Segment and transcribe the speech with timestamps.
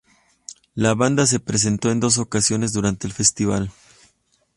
[0.73, 3.71] La banda se presentó en dos ocasiones durante el festival.